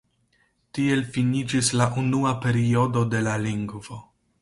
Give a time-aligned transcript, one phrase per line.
[0.77, 4.05] Tiel finiĝis la unua periodo de la lingvo.